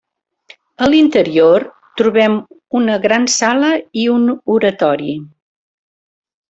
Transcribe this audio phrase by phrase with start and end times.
[0.85, 1.65] A l'interior
[2.03, 2.39] trobem
[2.81, 3.73] una gran sala
[4.05, 4.27] i un
[4.59, 5.17] oratori.